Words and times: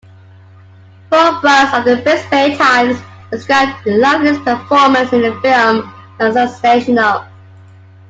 Paul 1.11 1.39
Byrnes, 1.43 1.75
of 1.77 1.85
the 1.85 1.97
"Brisbane 2.01 2.57
Times", 2.57 2.97
described 3.29 3.85
Lively's 3.85 4.39
performance 4.39 5.13
in 5.13 5.21
the 5.21 5.39
film 5.41 5.93
as 6.19 6.33
"sensational". 6.33 7.25